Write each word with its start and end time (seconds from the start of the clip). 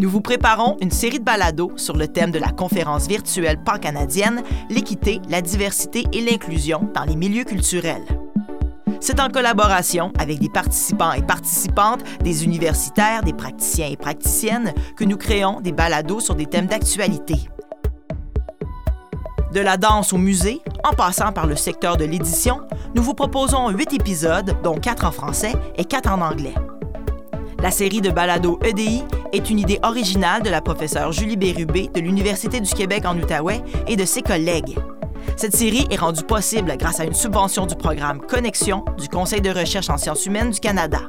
Nous 0.00 0.08
vous 0.08 0.22
préparons 0.22 0.78
une 0.80 0.90
série 0.90 1.18
de 1.18 1.24
balados 1.24 1.72
sur 1.76 1.94
le 1.94 2.08
thème 2.08 2.30
de 2.30 2.38
la 2.38 2.52
conférence 2.52 3.06
virtuelle 3.06 3.62
pan-canadienne 3.62 4.42
L'équité, 4.70 5.20
la 5.28 5.42
diversité 5.42 6.04
et 6.14 6.22
l'inclusion 6.22 6.88
dans 6.94 7.04
les 7.04 7.16
milieux 7.16 7.44
culturels. 7.44 8.06
C'est 8.98 9.20
en 9.20 9.28
collaboration 9.28 10.10
avec 10.18 10.38
des 10.38 10.48
participants 10.48 11.12
et 11.12 11.20
participantes, 11.20 12.00
des 12.24 12.44
universitaires, 12.44 13.22
des 13.22 13.34
praticiens 13.34 13.88
et 13.90 13.98
praticiennes 13.98 14.72
que 14.96 15.04
nous 15.04 15.18
créons 15.18 15.60
des 15.60 15.72
balados 15.72 16.20
sur 16.20 16.34
des 16.34 16.46
thèmes 16.46 16.66
d'actualité. 16.66 17.36
De 19.52 19.60
la 19.60 19.76
danse 19.76 20.14
au 20.14 20.18
musée, 20.18 20.62
en 20.82 20.94
passant 20.94 21.32
par 21.32 21.46
le 21.46 21.56
secteur 21.56 21.98
de 21.98 22.06
l'édition, 22.06 22.62
nous 22.94 23.02
vous 23.02 23.12
proposons 23.12 23.68
huit 23.68 23.92
épisodes, 23.92 24.56
dont 24.62 24.76
quatre 24.76 25.04
en 25.04 25.12
français 25.12 25.52
et 25.76 25.84
quatre 25.84 26.10
en 26.10 26.22
anglais. 26.22 26.54
La 27.62 27.70
série 27.70 28.00
de 28.00 28.10
balados 28.10 28.58
EDI 28.64 29.02
est 29.34 29.50
une 29.50 29.58
idée 29.58 29.78
originale 29.82 30.42
de 30.42 30.48
la 30.48 30.62
professeure 30.62 31.12
Julie 31.12 31.36
Bérubé 31.36 31.90
de 31.94 32.00
l'Université 32.00 32.58
du 32.58 32.72
Québec 32.72 33.04
en 33.04 33.18
Outaouais 33.18 33.60
et 33.86 33.96
de 33.96 34.04
ses 34.06 34.22
collègues. 34.22 34.78
Cette 35.36 35.54
série 35.54 35.86
est 35.90 35.96
rendue 35.96 36.24
possible 36.24 36.74
grâce 36.78 37.00
à 37.00 37.04
une 37.04 37.12
subvention 37.12 37.66
du 37.66 37.74
programme 37.74 38.20
Connexion 38.20 38.82
du 38.96 39.08
Conseil 39.08 39.42
de 39.42 39.50
recherche 39.50 39.90
en 39.90 39.98
sciences 39.98 40.24
humaines 40.24 40.50
du 40.50 40.60
Canada. 40.60 41.00